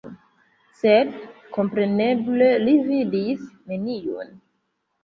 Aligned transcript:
Sed 0.79 1.11
kompreneble 1.59 2.49
li 2.65 2.75
vidis 2.89 3.49
neniun. 3.71 4.37